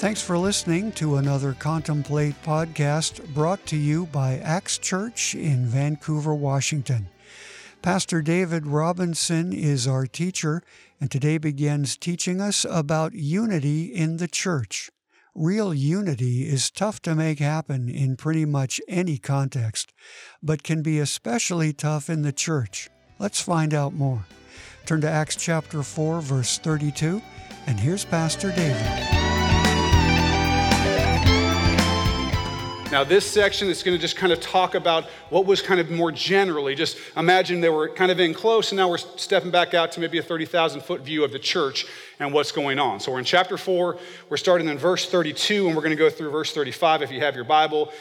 [0.00, 6.34] Thanks for listening to another Contemplate podcast brought to you by Acts Church in Vancouver,
[6.34, 7.10] Washington.
[7.82, 10.62] Pastor David Robinson is our teacher,
[11.02, 14.90] and today begins teaching us about unity in the church.
[15.34, 19.92] Real unity is tough to make happen in pretty much any context,
[20.42, 22.88] but can be especially tough in the church.
[23.18, 24.24] Let's find out more.
[24.86, 27.20] Turn to Acts chapter 4, verse 32,
[27.66, 29.29] and here's Pastor David.
[32.90, 35.92] Now, this section is going to just kind of talk about what was kind of
[35.92, 36.74] more generally.
[36.74, 40.00] Just imagine they were kind of in close, and now we're stepping back out to
[40.00, 41.86] maybe a 30,000 foot view of the church
[42.18, 42.98] and what's going on.
[42.98, 43.96] So we're in chapter 4.
[44.28, 47.20] We're starting in verse 32, and we're going to go through verse 35 if you
[47.20, 47.92] have your Bible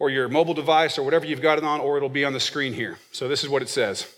[0.00, 2.40] or your mobile device or whatever you've got it on, or it'll be on the
[2.40, 2.98] screen here.
[3.12, 4.12] So this is what it says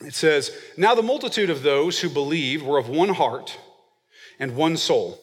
[0.00, 3.58] It says, Now the multitude of those who believed were of one heart
[4.38, 5.20] and one soul.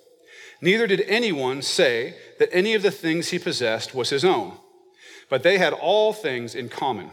[0.61, 4.58] Neither did anyone say that any of the things he possessed was his own,
[5.30, 7.11] but they had all things in common.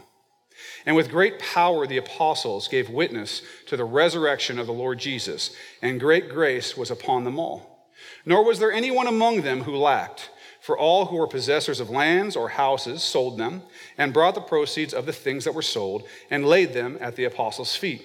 [0.87, 5.55] And with great power, the apostles gave witness to the resurrection of the Lord Jesus,
[5.83, 7.91] and great grace was upon them all.
[8.25, 12.35] Nor was there anyone among them who lacked, for all who were possessors of lands
[12.35, 13.61] or houses sold them,
[13.99, 17.25] and brought the proceeds of the things that were sold, and laid them at the
[17.25, 18.01] apostles' feet.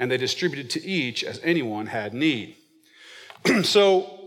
[0.00, 2.56] And they distributed to each as anyone had need.
[3.62, 4.25] so,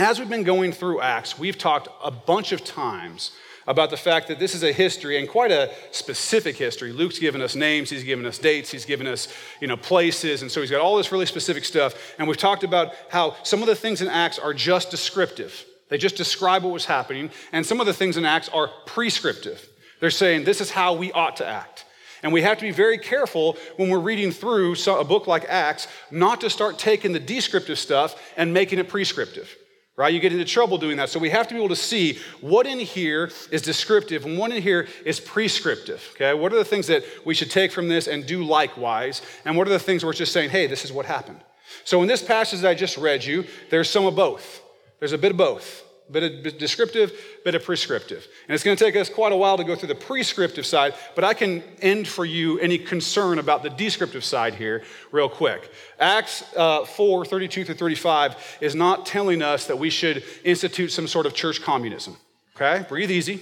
[0.00, 3.32] as we've been going through Acts, we've talked a bunch of times
[3.66, 6.92] about the fact that this is a history and quite a specific history.
[6.92, 9.28] Luke's given us names, he's given us dates, he's given us,
[9.60, 12.14] you know, places, and so he's got all this really specific stuff.
[12.18, 15.64] And we've talked about how some of the things in Acts are just descriptive.
[15.88, 19.68] They just describe what was happening, and some of the things in Acts are prescriptive.
[20.00, 21.84] They're saying this is how we ought to act.
[22.22, 25.88] And we have to be very careful when we're reading through a book like Acts
[26.10, 29.56] not to start taking the descriptive stuff and making it prescriptive
[30.00, 30.14] right?
[30.14, 31.10] You get into trouble doing that.
[31.10, 34.50] So we have to be able to see what in here is descriptive and what
[34.50, 36.32] in here is prescriptive, okay?
[36.32, 39.20] What are the things that we should take from this and do likewise?
[39.44, 41.40] And what are the things where it's just saying, hey, this is what happened?
[41.84, 44.62] So in this passage that I just read you, there's some of both.
[45.00, 47.12] There's a bit of both bit of descriptive,
[47.44, 48.26] bit of prescriptive.
[48.46, 50.94] And it's going to take us quite a while to go through the prescriptive side,
[51.14, 54.82] but I can end for you any concern about the descriptive side here
[55.12, 55.70] real quick.
[55.98, 61.06] Acts uh, 4 32 through 35 is not telling us that we should institute some
[61.06, 62.16] sort of church communism.
[62.56, 62.84] Okay?
[62.88, 63.40] Breathe easy.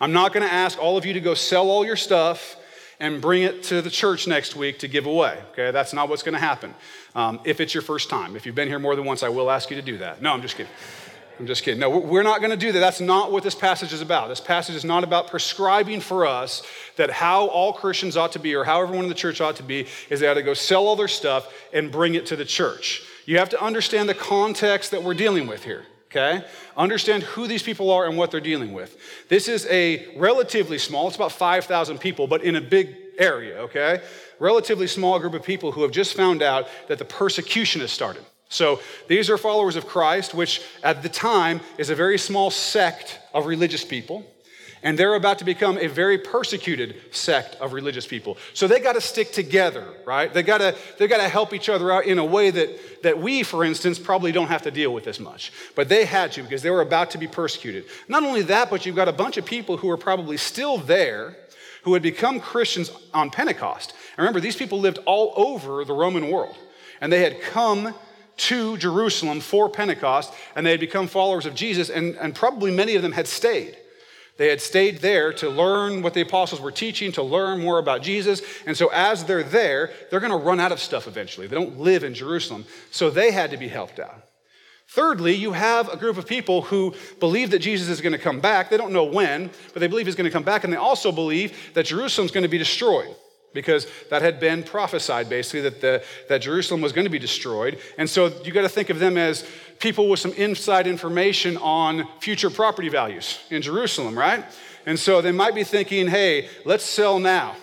[0.00, 2.56] I'm not going to ask all of you to go sell all your stuff
[3.00, 5.38] and bring it to the church next week to give away.
[5.52, 6.74] Okay, that's not what's going to happen.
[7.14, 9.50] Um, if it's your first time, if you've been here more than once, I will
[9.50, 10.20] ask you to do that.
[10.20, 10.72] No, I'm just kidding.
[11.38, 11.78] I'm just kidding.
[11.78, 12.80] No, we're not going to do that.
[12.80, 14.28] That's not what this passage is about.
[14.28, 16.62] This passage is not about prescribing for us
[16.96, 19.62] that how all Christians ought to be or how everyone in the church ought to
[19.62, 22.44] be is they ought to go sell all their stuff and bring it to the
[22.44, 23.02] church.
[23.24, 26.44] You have to understand the context that we're dealing with here, okay?
[26.76, 28.96] Understand who these people are and what they're dealing with.
[29.28, 34.02] This is a relatively small, it's about 5,000 people, but in a big area, okay?
[34.40, 38.24] Relatively small group of people who have just found out that the persecution has started.
[38.48, 43.18] So these are followers of Christ, which at the time is a very small sect
[43.34, 44.24] of religious people.
[44.80, 48.38] And they're about to become a very persecuted sect of religious people.
[48.54, 50.32] So they got to stick together, right?
[50.32, 53.18] They got to they got to help each other out in a way that that
[53.18, 55.52] we, for instance, probably don't have to deal with as much.
[55.74, 57.86] But they had to because they were about to be persecuted.
[58.06, 61.36] Not only that, but you've got a bunch of people who are probably still there
[61.82, 63.94] who had become Christians on Pentecost.
[64.10, 66.56] And remember, these people lived all over the Roman world.
[67.00, 67.94] And they had come
[68.38, 72.94] to Jerusalem for Pentecost, and they had become followers of Jesus, and, and probably many
[72.94, 73.76] of them had stayed.
[74.38, 78.02] They had stayed there to learn what the apostles were teaching, to learn more about
[78.02, 78.40] Jesus.
[78.66, 81.48] And so, as they're there, they're going to run out of stuff eventually.
[81.48, 82.64] They don't live in Jerusalem.
[82.92, 84.22] So, they had to be helped out.
[84.86, 88.38] Thirdly, you have a group of people who believe that Jesus is going to come
[88.38, 88.70] back.
[88.70, 90.62] They don't know when, but they believe he's going to come back.
[90.62, 93.14] And they also believe that Jerusalem's going to be destroyed
[93.52, 97.78] because that had been prophesied basically that, the, that Jerusalem was going to be destroyed.
[97.96, 99.46] And so you got to think of them as
[99.78, 104.44] people with some inside information on future property values in Jerusalem, right?
[104.86, 107.56] And so they might be thinking, hey, let's sell now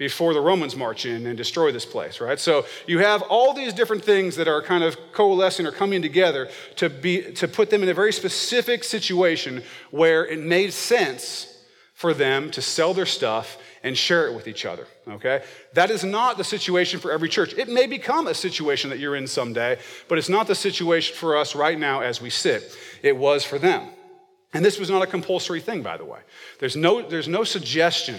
[0.00, 2.40] before the Romans march in and destroy this place, right?
[2.40, 6.48] So you have all these different things that are kind of coalescing or coming together
[6.76, 11.49] to, be, to put them in a very specific situation where it made sense
[12.00, 15.42] for them to sell their stuff and share it with each other, okay?
[15.74, 17.52] That is not the situation for every church.
[17.58, 21.36] It may become a situation that you're in someday, but it's not the situation for
[21.36, 22.74] us right now as we sit.
[23.02, 23.86] It was for them.
[24.54, 26.20] And this was not a compulsory thing, by the way.
[26.58, 28.18] There's no, there's no suggestion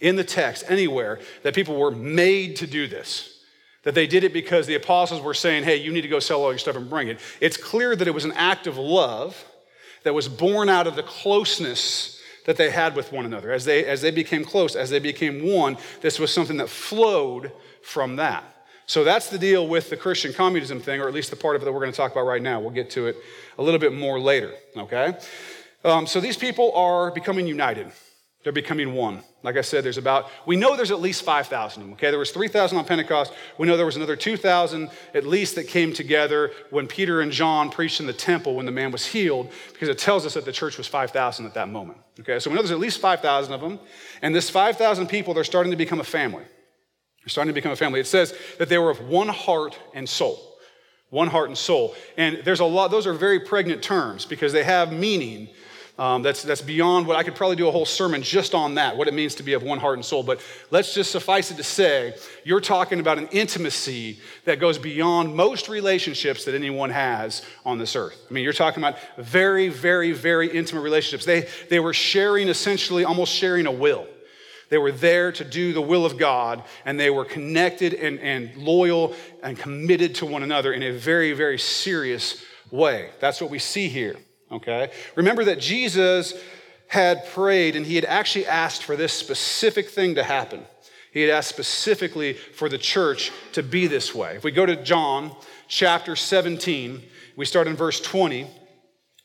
[0.00, 3.40] in the text anywhere that people were made to do this.
[3.82, 6.42] that they did it because the apostles were saying, hey, you need to go sell
[6.42, 7.20] all your stuff and bring it.
[7.40, 9.44] It's clear that it was an act of love
[10.02, 13.52] that was born out of the closeness that they had with one another.
[13.52, 17.52] As they, as they became close, as they became one, this was something that flowed
[17.82, 18.44] from that.
[18.86, 21.62] So that's the deal with the Christian communism thing, or at least the part of
[21.62, 22.60] it that we're going to talk about right now.
[22.60, 23.16] We'll get to it
[23.56, 25.16] a little bit more later, okay?
[25.84, 27.92] Um, so these people are becoming united.
[28.42, 29.22] They're becoming one.
[29.42, 32.08] Like I said, there's about, we know there's at least 5,000 of them, okay?
[32.08, 33.34] There was 3,000 on Pentecost.
[33.58, 37.70] We know there was another 2,000 at least that came together when Peter and John
[37.70, 40.52] preached in the temple when the man was healed, because it tells us that the
[40.52, 42.38] church was 5,000 at that moment, okay?
[42.38, 43.78] So we know there's at least 5,000 of them.
[44.22, 46.44] And this 5,000 people, they're starting to become a family.
[46.44, 48.00] They're starting to become a family.
[48.00, 50.38] It says that they were of one heart and soul.
[51.10, 51.94] One heart and soul.
[52.16, 55.48] And there's a lot, those are very pregnant terms because they have meaning
[56.00, 58.96] um, that's, that's beyond what I could probably do a whole sermon just on that,
[58.96, 60.22] what it means to be of one heart and soul.
[60.22, 65.36] But let's just suffice it to say, you're talking about an intimacy that goes beyond
[65.36, 68.18] most relationships that anyone has on this earth.
[68.30, 71.26] I mean, you're talking about very, very, very intimate relationships.
[71.26, 74.06] They, they were sharing, essentially, almost sharing a will.
[74.70, 78.56] They were there to do the will of God, and they were connected and, and
[78.56, 83.10] loyal and committed to one another in a very, very serious way.
[83.20, 84.16] That's what we see here
[84.50, 84.90] okay?
[85.14, 86.34] Remember that Jesus
[86.88, 90.64] had prayed and he had actually asked for this specific thing to happen.
[91.12, 94.36] He had asked specifically for the church to be this way.
[94.36, 95.34] If we go to John
[95.68, 97.02] chapter 17,
[97.36, 98.48] we start in verse 20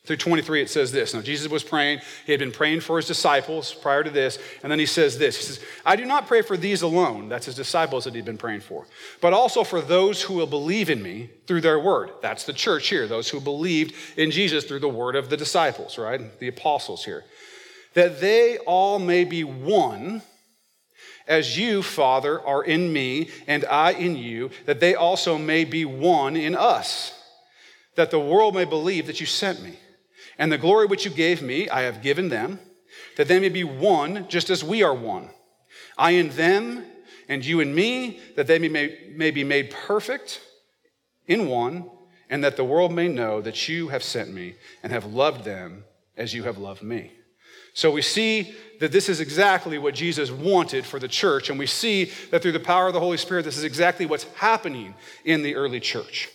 [0.06, 1.12] through 23, it says this.
[1.14, 1.98] Now, Jesus was praying.
[2.26, 4.38] He had been praying for his disciples prior to this.
[4.62, 7.28] And then he says this He says, I do not pray for these alone.
[7.28, 8.86] That's his disciples that he'd been praying for,
[9.20, 12.10] but also for those who will believe in me through their word.
[12.22, 15.98] That's the church here, those who believed in Jesus through the word of the disciples,
[15.98, 16.38] right?
[16.38, 17.24] The apostles here.
[17.94, 20.22] That they all may be one,
[21.26, 25.84] as you, Father, are in me and I in you, that they also may be
[25.84, 27.12] one in us,
[27.96, 29.80] that the world may believe that you sent me.
[30.38, 32.60] And the glory which you gave me, I have given them,
[33.16, 35.30] that they may be one, just as we are one.
[35.96, 36.84] I in them,
[37.28, 40.40] and you in me, that they may, may be made perfect
[41.26, 41.90] in one,
[42.28, 45.84] and that the world may know that you have sent me and have loved them
[46.16, 47.12] as you have loved me.
[47.72, 51.66] So we see that this is exactly what Jesus wanted for the church, and we
[51.66, 54.94] see that through the power of the Holy Spirit, this is exactly what's happening
[55.24, 56.30] in the early church.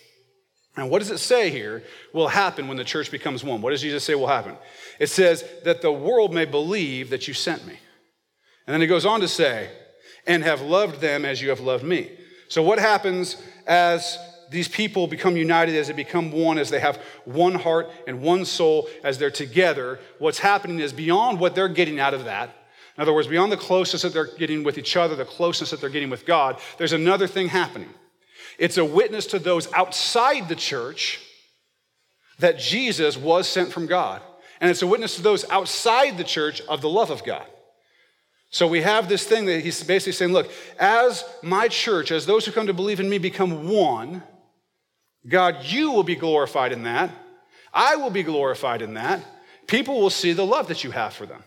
[0.81, 3.61] And what does it say here will happen when the church becomes one?
[3.61, 4.57] What does Jesus say will happen?
[4.99, 7.77] It says that the world may believe that you sent me.
[8.65, 9.69] And then it goes on to say,
[10.25, 12.09] and have loved them as you have loved me.
[12.47, 13.37] So, what happens
[13.67, 14.17] as
[14.49, 18.43] these people become united, as they become one, as they have one heart and one
[18.43, 19.99] soul, as they're together?
[20.17, 22.49] What's happening is beyond what they're getting out of that.
[22.97, 25.79] In other words, beyond the closeness that they're getting with each other, the closeness that
[25.79, 27.89] they're getting with God, there's another thing happening.
[28.61, 31.19] It's a witness to those outside the church
[32.37, 34.21] that Jesus was sent from God.
[34.59, 37.47] And it's a witness to those outside the church of the love of God.
[38.51, 42.45] So we have this thing that he's basically saying look, as my church, as those
[42.45, 44.21] who come to believe in me become one,
[45.27, 47.09] God, you will be glorified in that.
[47.73, 49.25] I will be glorified in that.
[49.65, 51.43] People will see the love that you have for them.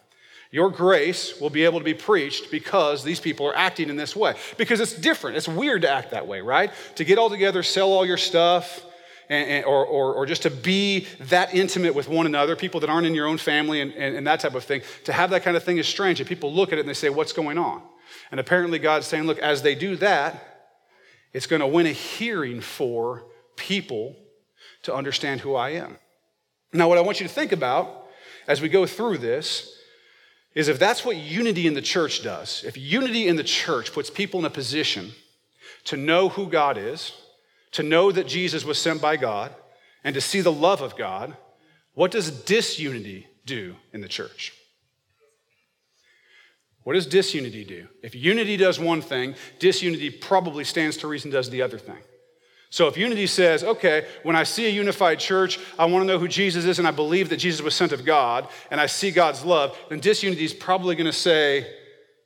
[0.54, 4.14] Your grace will be able to be preached because these people are acting in this
[4.14, 4.34] way.
[4.56, 5.36] Because it's different.
[5.36, 6.70] It's weird to act that way, right?
[6.94, 8.86] To get all together, sell all your stuff,
[9.28, 12.88] and, and, or, or, or, just to be that intimate with one another, people that
[12.88, 15.56] aren't in your own family and, and, that type of thing, to have that kind
[15.56, 16.20] of thing is strange.
[16.20, 17.82] And people look at it and they say, What's going on?
[18.30, 20.70] And apparently, God's saying, Look, as they do that,
[21.32, 23.24] it's going to win a hearing for
[23.56, 24.14] people
[24.84, 25.98] to understand who I am.
[26.72, 28.06] Now, what I want you to think about
[28.46, 29.73] as we go through this
[30.54, 34.08] is if that's what unity in the church does, if unity in the church puts
[34.08, 35.12] people in a position
[35.84, 37.12] to know who God is,
[37.72, 39.54] to know that Jesus was sent by God,
[40.04, 41.36] and to see the love of God,
[41.94, 44.52] what does disunity do in the church?
[46.84, 47.88] What does disunity do?
[48.02, 51.98] If unity does one thing, disunity probably stands to reason does the other thing.
[52.74, 56.18] So if unity says, okay, when I see a unified church, I want to know
[56.18, 59.12] who Jesus is and I believe that Jesus was sent of God and I see
[59.12, 61.72] God's love, then disunity is probably going to say,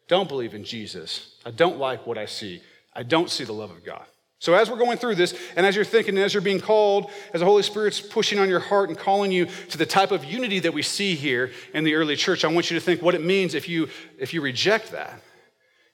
[0.09, 1.35] don't believe in Jesus.
[1.45, 2.63] I don't like what I see.
[2.95, 4.07] I don't see the love of God.
[4.39, 7.11] So as we're going through this, and as you're thinking, and as you're being called,
[7.35, 10.25] as the Holy Spirit's pushing on your heart and calling you to the type of
[10.25, 13.15] unity that we see here in the early church, I want you to think what
[13.15, 15.21] it means if you if you reject that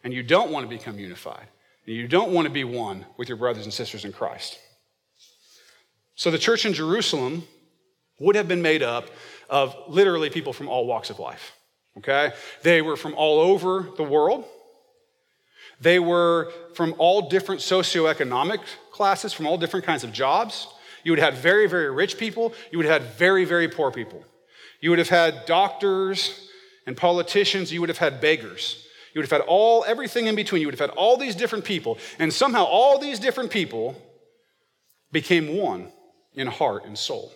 [0.05, 1.49] and you don't want to become unified.
[1.87, 4.59] You don't want to be one with your brothers and sisters in Christ.
[6.15, 7.45] So the church in Jerusalem
[8.19, 9.11] would have been made up
[9.51, 11.53] of literally people from all walks of life.
[11.99, 12.33] Okay?
[12.63, 14.45] They were from all over the world.
[15.81, 18.61] They were from all different socioeconomic
[18.91, 20.69] classes, from all different kinds of jobs.
[21.03, 22.55] You would have very, very rich people.
[22.71, 24.25] You would have had very, very poor people.
[24.81, 26.49] You would have had doctors
[26.87, 27.73] and politicians.
[27.73, 28.84] You would have had beggars.
[29.15, 30.61] You would have had all, everything in between.
[30.61, 31.99] You would have had all these different people.
[32.19, 33.95] And somehow all these different people
[35.13, 35.93] became one
[36.35, 37.33] in heart and soul.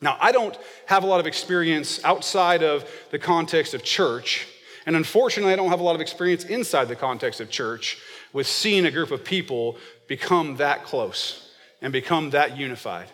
[0.00, 4.48] Now, I don't have a lot of experience outside of the context of church.
[4.84, 7.98] And unfortunately, I don't have a lot of experience inside the context of church
[8.32, 13.08] with seeing a group of people become that close and become that unified.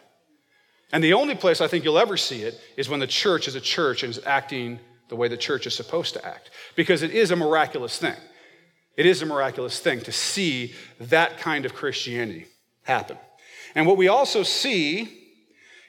[0.92, 3.54] And the only place I think you'll ever see it is when the church is
[3.54, 4.80] a church and is acting
[5.12, 8.16] the way the church is supposed to act, because it is a miraculous thing.
[8.96, 12.46] It is a miraculous thing to see that kind of Christianity
[12.84, 13.18] happen.
[13.74, 15.18] And what we also see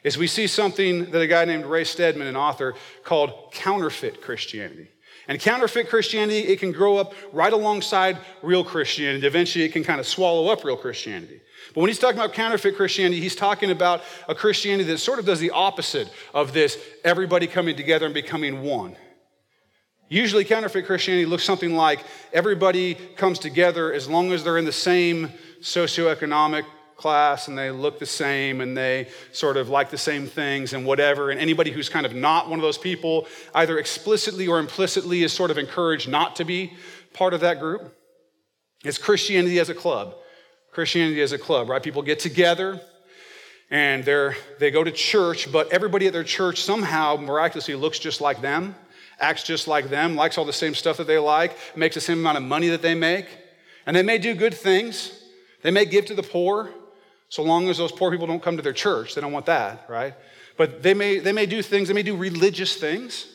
[0.03, 2.75] is we see something that a guy named Ray Stedman, an author,
[3.05, 4.89] called counterfeit Christianity.
[5.29, 9.25] And counterfeit Christianity, it can grow up right alongside real Christianity.
[9.25, 11.39] Eventually, it can kind of swallow up real Christianity.
[11.73, 15.25] But when he's talking about counterfeit Christianity, he's talking about a Christianity that sort of
[15.25, 18.97] does the opposite of this everybody coming together and becoming one.
[20.09, 21.99] Usually, counterfeit Christianity looks something like
[22.33, 25.29] everybody comes together as long as they're in the same
[25.61, 26.65] socioeconomic
[26.97, 30.85] class and they look the same and they sort of like the same things and
[30.85, 31.31] whatever.
[31.31, 35.33] And anybody who's kind of not one of those people, either explicitly or implicitly, is
[35.33, 36.73] sort of encouraged not to be
[37.13, 37.93] part of that group.
[38.83, 40.15] It's Christianity as a club.
[40.71, 41.81] Christianity as a club, right?
[41.81, 42.81] People get together
[43.69, 48.21] and they're, they go to church, but everybody at their church somehow miraculously looks just
[48.21, 48.75] like them,
[49.19, 52.19] acts just like them, likes all the same stuff that they like, makes the same
[52.19, 53.27] amount of money that they make.
[53.85, 55.11] And they may do good things.
[55.61, 56.69] They may give to the poor,
[57.29, 59.15] so long as those poor people don't come to their church.
[59.15, 60.13] They don't want that, right?
[60.57, 63.27] But they may, they may do things, they may do religious things.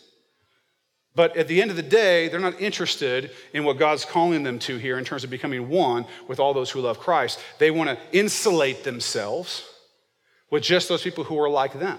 [1.14, 4.60] But at the end of the day, they're not interested in what God's calling them
[4.60, 7.40] to here in terms of becoming one with all those who love Christ.
[7.58, 9.64] They want to insulate themselves
[10.48, 11.98] with just those people who are like them.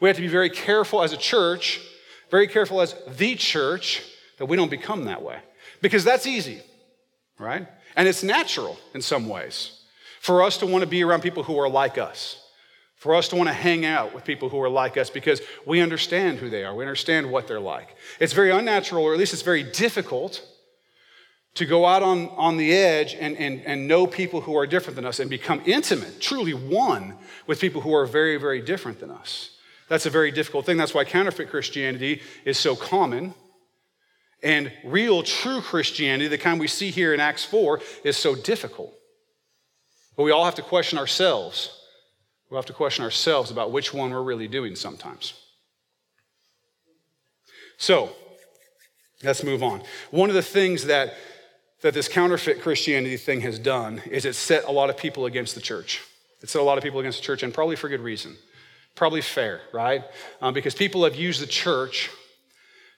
[0.00, 1.80] We have to be very careful as a church,
[2.30, 4.02] very careful as the church,
[4.38, 5.38] that we don't become that way.
[5.80, 6.60] Because that's easy,
[7.38, 7.66] right?
[7.96, 9.80] And it's natural in some ways
[10.20, 12.44] for us to want to be around people who are like us
[12.98, 15.80] for us to want to hang out with people who are like us because we
[15.80, 17.96] understand who they are, we understand what they're like.
[18.18, 20.44] It's very unnatural, or at least it's very difficult,
[21.54, 24.94] to go out on, on the edge and, and, and know people who are different
[24.94, 27.16] than us and become intimate, truly one
[27.46, 29.50] with people who are very, very different than us.
[29.88, 30.76] That's a very difficult thing.
[30.76, 33.34] That's why counterfeit Christianity is so common.
[34.42, 38.94] And real, true Christianity, the kind we see here in Acts 4, is so difficult.
[40.16, 41.78] But we all have to question ourselves
[42.50, 45.34] We'll have to question ourselves about which one we're really doing sometimes.
[47.76, 48.10] So,
[49.22, 49.82] let's move on.
[50.10, 51.14] One of the things that,
[51.82, 55.54] that this counterfeit Christianity thing has done is it set a lot of people against
[55.54, 56.02] the church.
[56.42, 58.36] It set a lot of people against the church, and probably for good reason.
[58.98, 60.02] Probably fair, right?
[60.40, 62.10] Um, because people have used the church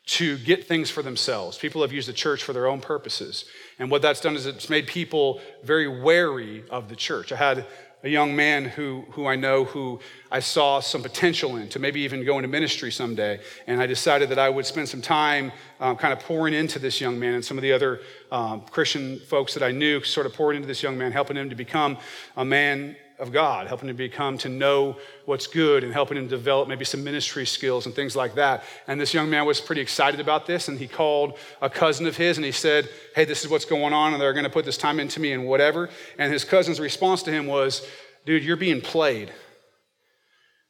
[0.07, 1.59] to get things for themselves.
[1.59, 3.45] People have used the church for their own purposes.
[3.78, 7.33] And what that's done is it's made people very wary of the church.
[7.33, 7.66] I had
[8.02, 12.00] a young man who, who I know who I saw some potential in to maybe
[12.00, 13.38] even go into ministry someday.
[13.66, 16.99] And I decided that I would spend some time um, kind of pouring into this
[16.99, 18.00] young man and some of the other
[18.33, 21.50] um, Christian folks that I knew, sort of pouring into this young man, helping him
[21.50, 21.99] to become
[22.38, 24.96] a man of God, helping him become to know
[25.26, 28.64] what's good and helping him develop maybe some ministry skills and things like that.
[28.86, 32.16] And this young man was pretty excited about this, and he called a cousin of
[32.16, 34.64] his and he said, Hey, this is what's going on, and they're going to put
[34.64, 35.90] this time into me and whatever.
[36.18, 37.86] And his cousin's response to him was,
[38.26, 39.32] Dude, you're being played.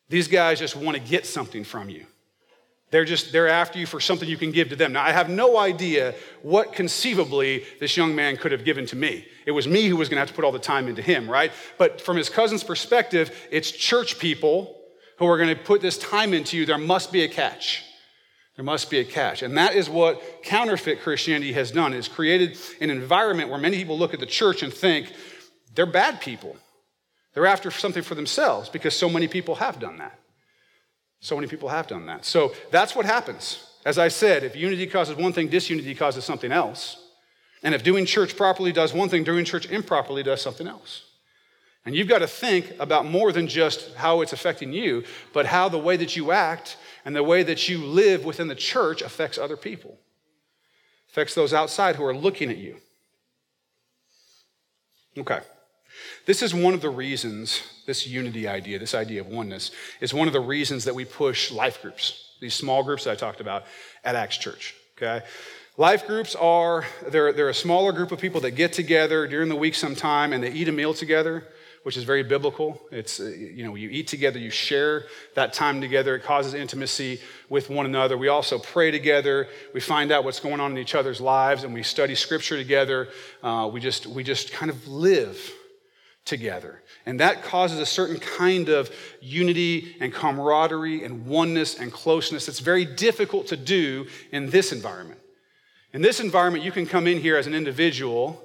[0.08, 2.06] These guys just want to get something from you.
[2.90, 4.92] They're just, they're after you for something you can give to them.
[4.92, 9.26] Now, I have no idea what conceivably this young man could have given to me.
[9.46, 11.30] It was me who was going to have to put all the time into him,
[11.30, 11.52] right?
[11.78, 14.76] But from his cousin's perspective, it's church people
[15.18, 16.66] who are going to put this time into you.
[16.66, 17.84] There must be a catch.
[18.56, 19.42] There must be a catch.
[19.42, 23.98] And that is what counterfeit Christianity has done, is created an environment where many people
[23.98, 25.12] look at the church and think
[25.74, 26.56] they're bad people.
[27.34, 30.19] They're after something for themselves because so many people have done that.
[31.20, 32.24] So many people have done that.
[32.24, 33.66] So that's what happens.
[33.84, 36.96] As I said, if unity causes one thing, disunity causes something else.
[37.62, 41.04] And if doing church properly does one thing, doing church improperly does something else.
[41.84, 45.68] And you've got to think about more than just how it's affecting you, but how
[45.68, 49.38] the way that you act and the way that you live within the church affects
[49.38, 49.98] other people,
[51.10, 52.76] affects those outside who are looking at you.
[55.18, 55.40] Okay.
[56.26, 60.28] This is one of the reasons, this unity idea, this idea of oneness, is one
[60.28, 63.64] of the reasons that we push life groups, these small groups that I talked about
[64.04, 64.74] at Acts Church.
[64.96, 65.24] Okay?
[65.76, 69.56] Life groups are they're, they're a smaller group of people that get together during the
[69.56, 71.46] week sometime and they eat a meal together,
[71.84, 72.78] which is very biblical.
[72.92, 76.14] It's, uh, you know, you eat together, you share that time together.
[76.14, 78.18] It causes intimacy with one another.
[78.18, 79.48] We also pray together.
[79.72, 83.08] We find out what's going on in each other's lives and we study scripture together.
[83.42, 85.50] Uh, we, just, we just kind of live
[86.24, 86.82] together.
[87.06, 92.60] And that causes a certain kind of unity and camaraderie and oneness and closeness that's
[92.60, 95.20] very difficult to do in this environment.
[95.92, 98.40] In this environment, you can come in here as an individual.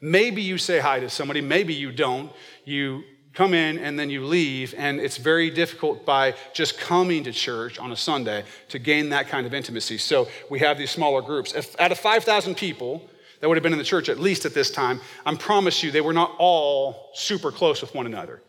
[0.00, 2.30] Maybe you say hi to somebody, maybe you don't.
[2.64, 3.02] You
[3.32, 7.78] come in and then you leave, and it's very difficult by just coming to church
[7.80, 9.98] on a Sunday to gain that kind of intimacy.
[9.98, 11.52] So we have these smaller groups.
[11.52, 13.08] If out of 5,000 people
[13.40, 15.90] that would have been in the church at least at this time, I promise you
[15.90, 18.42] they were not all super close with one another.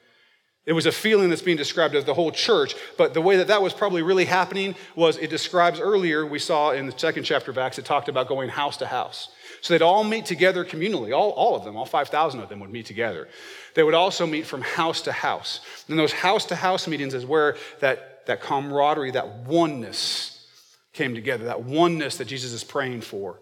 [0.66, 3.48] It was a feeling that's being described as the whole church, but the way that
[3.48, 7.52] that was probably really happening was it describes earlier, we saw in the second chapter
[7.52, 9.30] of Acts, it talked about going house to house.
[9.62, 12.72] So they'd all meet together communally, all, all of them, all 5,000 of them would
[12.72, 13.28] meet together.
[13.76, 15.60] They would also meet from house to house.
[15.88, 20.48] And those house to house meetings is where that, that camaraderie, that oneness
[20.94, 23.40] came together, that oneness that Jesus is praying for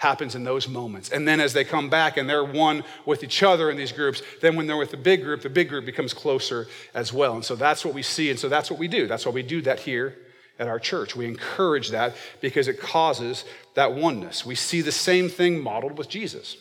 [0.00, 1.10] happens in those moments.
[1.10, 4.22] And then as they come back and they're one with each other in these groups,
[4.40, 7.34] then when they're with the big group, the big group becomes closer as well.
[7.34, 8.30] And so that's what we see.
[8.30, 9.06] And so that's what we do.
[9.06, 10.16] That's why we do that here
[10.58, 11.14] at our church.
[11.14, 14.46] We encourage that because it causes that oneness.
[14.46, 16.56] We see the same thing modeled with Jesus.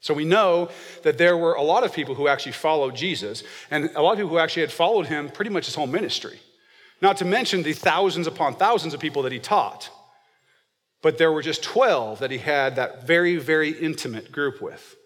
[0.00, 0.70] So we know
[1.02, 4.18] that there were a lot of people who actually followed Jesus, and a lot of
[4.18, 6.38] people who actually had followed him pretty much his whole ministry.
[7.02, 9.90] Not to mention the thousands upon thousands of people that he taught.
[11.04, 14.96] But there were just 12 that he had that very, very intimate group with,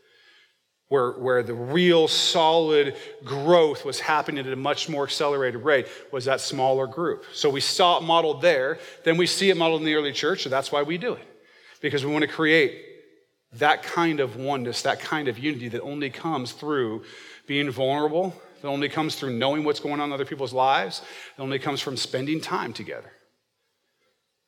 [0.86, 6.26] where, where the real solid growth was happening at a much more accelerated rate, was
[6.26, 7.24] that smaller group.
[7.34, 10.44] So we saw it modeled there, then we see it modeled in the early church,
[10.44, 11.26] so that's why we do it.
[11.80, 12.80] Because we want to create
[13.54, 17.02] that kind of oneness, that kind of unity that only comes through
[17.48, 21.02] being vulnerable, that only comes through knowing what's going on in other people's lives,
[21.36, 23.10] that only comes from spending time together.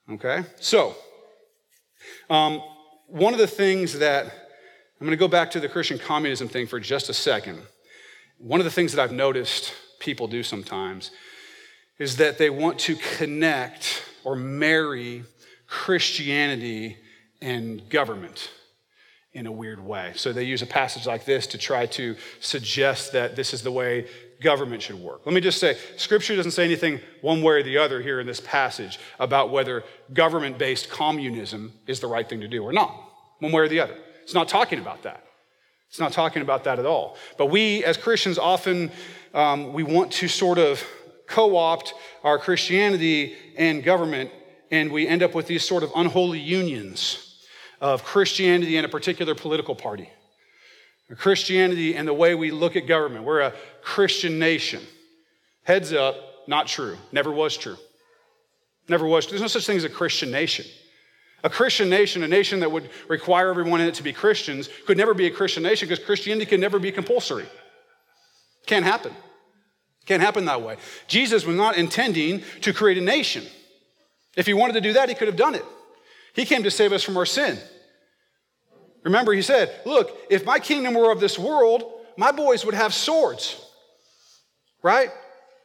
[0.09, 0.45] Okay?
[0.61, 0.95] So,
[2.29, 2.63] um,
[3.07, 6.67] one of the things that I'm going to go back to the Christian communism thing
[6.67, 7.61] for just a second.
[8.39, 11.11] One of the things that I've noticed people do sometimes
[11.99, 15.25] is that they want to connect or marry
[15.67, 16.97] Christianity
[17.41, 18.51] and government
[19.33, 20.13] in a weird way.
[20.17, 23.71] So they use a passage like this to try to suggest that this is the
[23.71, 24.07] way
[24.41, 25.27] government should work.
[25.27, 28.27] Let me just say, Scripture doesn't say anything one way or the other here in
[28.27, 32.95] this passage about whether government based communism is the right thing to do or not,
[33.39, 33.97] one way or the other.
[34.23, 35.25] It's not talking about that.
[35.89, 37.17] It's not talking about that at all.
[37.37, 38.91] But we, as Christians, often
[39.35, 40.83] um, we want to sort of
[41.27, 44.31] co-opt our Christianity and government,
[44.71, 47.37] and we end up with these sort of unholy unions
[47.81, 50.11] of Christianity and a particular political party.
[51.17, 53.25] Christianity and the way we look at government.
[53.25, 54.81] We're a Christian nation.
[55.65, 56.97] Heads up, not true.
[57.13, 57.77] Never was true.
[58.89, 59.27] Never was.
[59.27, 60.67] There's no such thing as a Christian nation.
[61.43, 64.97] A Christian nation, a nation that would require everyone in it to be Christians, could
[64.97, 67.47] never be a Christian nation because Christianity can never be compulsory.
[68.67, 69.13] Can't happen.
[70.07, 70.77] Can't happen that way.
[71.07, 73.45] Jesus was not intending to create a nation.
[74.37, 75.65] If he wanted to do that, he could have done it.
[76.35, 77.59] He came to save us from our sin.
[79.03, 81.85] Remember, he said, Look, if my kingdom were of this world,
[82.17, 83.65] my boys would have swords,
[84.83, 85.11] right?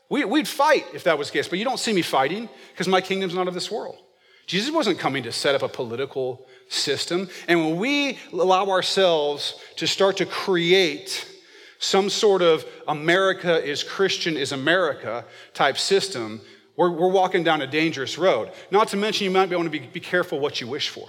[0.10, 2.88] We, would fight if that was the case, but you don't see me fighting because
[2.88, 3.98] my kingdom's not of this world.
[4.46, 7.30] Jesus wasn't coming to set up a political system.
[7.48, 11.28] And when we allow ourselves to start to create
[11.80, 16.42] some sort of America is Christian is America type system,
[16.78, 18.52] we're, we're walking down a dangerous road.
[18.70, 21.08] Not to mention, you might be able to be, be careful what you wish for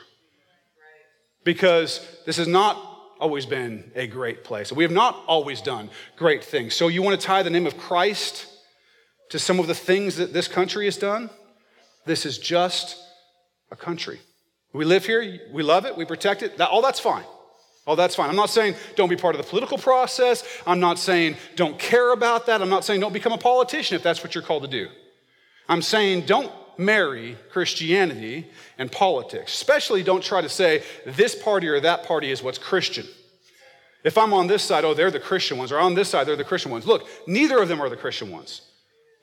[1.46, 2.76] because this has not
[3.20, 4.72] always been a great place.
[4.72, 6.74] We have not always done great things.
[6.74, 8.46] So you want to tie the name of Christ
[9.30, 11.30] to some of the things that this country has done?
[12.04, 13.00] This is just
[13.70, 14.18] a country.
[14.72, 16.58] We live here, we love it, we protect it.
[16.58, 17.24] That, all that's fine.
[17.86, 18.28] All that's fine.
[18.28, 20.44] I'm not saying don't be part of the political process.
[20.66, 22.60] I'm not saying don't care about that.
[22.60, 24.88] I'm not saying don't become a politician if that's what you're called to do.
[25.68, 28.46] I'm saying don't marry Christianity
[28.78, 29.54] and politics.
[29.54, 33.06] Especially don't try to say this party or that party is what's Christian.
[34.04, 36.36] If I'm on this side, oh, they're the Christian ones, or on this side, they're
[36.36, 36.86] the Christian ones.
[36.86, 38.60] Look, neither of them are the Christian ones.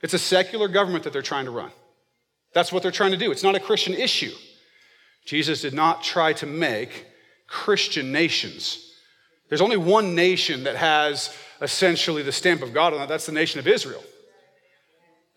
[0.02, 1.72] It's a secular government that they're trying to run.
[2.54, 3.32] That's what they're trying to do.
[3.32, 4.34] It's not a Christian issue.
[5.26, 7.06] Jesus did not try to make
[7.48, 8.92] Christian nations.
[9.48, 13.08] There's only one nation that has essentially the stamp of God on it.
[13.08, 14.04] That's the nation of Israel.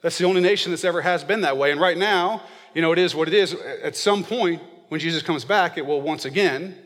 [0.02, 1.72] That's the only nation that's ever has been that way.
[1.72, 2.42] And right now,
[2.74, 3.54] you know, it is what it is.
[3.82, 6.76] At some point, when Jesus comes back, it will once again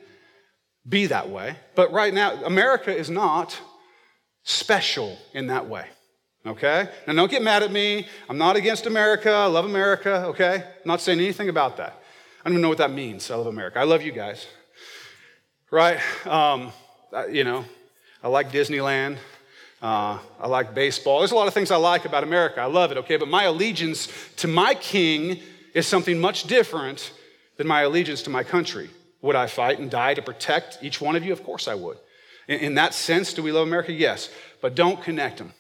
[0.89, 1.57] be that way.
[1.75, 3.61] But right now, America is not
[4.45, 5.87] special in that way.
[6.47, 6.89] Okay?
[7.07, 8.07] Now, don't get mad at me.
[8.29, 9.31] I'm not against America.
[9.31, 10.25] I love America.
[10.29, 10.55] Okay?
[10.55, 12.01] I'm not saying anything about that.
[12.41, 13.31] I don't even know what that means.
[13.31, 13.79] I love America.
[13.79, 14.47] I love you guys.
[15.71, 16.01] Right?
[16.27, 16.73] Um,
[17.31, 17.65] you know,
[18.23, 19.19] I like Disneyland.
[19.83, 21.21] Uh, I like baseball.
[21.21, 22.61] There's a lot of things I like about America.
[22.61, 23.17] I love it, okay?
[23.17, 25.41] But my allegiance to my king
[25.75, 27.13] is something much different
[27.57, 28.91] than my allegiance to my country.
[29.23, 31.33] Would I fight and die to protect each one of you?
[31.33, 31.97] Of course I would.
[32.47, 33.93] In, in that sense, do we love America?
[33.93, 34.31] Yes.
[34.61, 35.55] But don't connect them.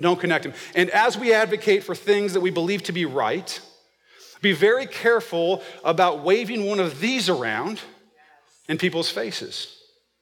[0.00, 0.54] Don't connect them.
[0.74, 3.60] And as we advocate for things that we believe to be right,
[4.40, 7.80] be very careful about waving one of these around
[8.68, 9.76] in people's faces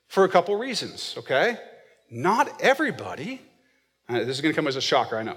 [0.09, 1.59] for a couple reasons, okay?
[2.11, 3.41] Not everybody,
[4.09, 5.37] uh, this is going to come as a shocker, I know.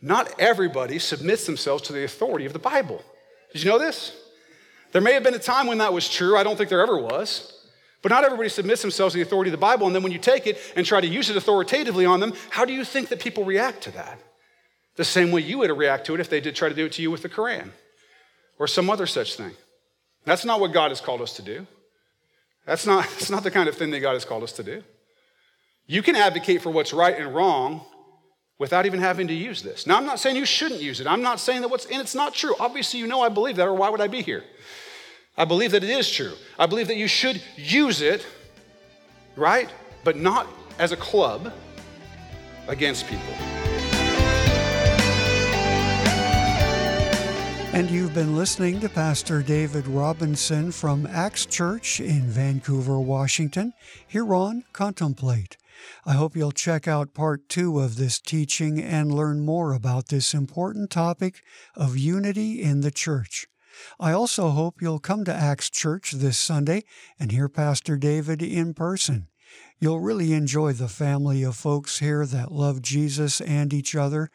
[0.00, 3.02] Not everybody submits themselves to the authority of the Bible.
[3.52, 4.16] Did you know this?
[4.92, 6.36] There may have been a time when that was true.
[6.36, 7.50] I don't think there ever was.
[8.02, 9.86] But not everybody submits themselves to the authority of the Bible.
[9.86, 12.66] And then when you take it and try to use it authoritatively on them, how
[12.66, 14.20] do you think that people react to that?
[14.96, 16.92] The same way you would react to it if they did try to do it
[16.92, 17.70] to you with the Quran
[18.58, 19.52] or some other such thing.
[20.26, 21.66] That's not what God has called us to do.
[22.66, 24.84] That's not, that's not the kind of thing that God has called us to do.
[25.86, 27.82] You can advocate for what's right and wrong
[28.58, 29.86] without even having to use this.
[29.86, 31.06] Now, I'm not saying you shouldn't use it.
[31.06, 32.54] I'm not saying that what's in it's not true.
[32.58, 34.44] Obviously, you know I believe that, or why would I be here?
[35.36, 36.32] I believe that it is true.
[36.58, 38.26] I believe that you should use it,
[39.36, 39.68] right?
[40.04, 40.46] But not
[40.78, 41.52] as a club
[42.66, 43.34] against people.
[47.74, 53.74] And you've been listening to Pastor David Robinson from Acts Church in Vancouver, Washington,
[54.06, 55.56] here on Contemplate.
[56.04, 60.34] I hope you'll check out part two of this teaching and learn more about this
[60.34, 61.42] important topic
[61.74, 63.46] of unity in the church.
[63.98, 66.84] I also hope you'll come to Acts Church this Sunday
[67.18, 69.28] and hear Pastor David in person.
[69.80, 74.30] You'll really enjoy the family of folks here that love Jesus and each other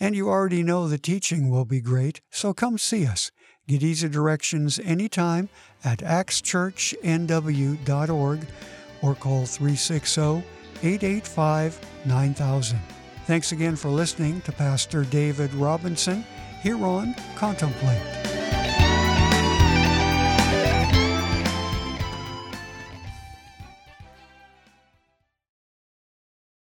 [0.00, 3.32] and you already know the teaching will be great, so come see us.
[3.66, 5.48] Get easy directions anytime
[5.82, 8.46] at axchurchnw.org
[9.02, 10.44] or call 360
[10.84, 12.78] 885 9000.
[13.26, 16.24] Thanks again for listening to Pastor David Robinson
[16.62, 18.33] here on Contemplate.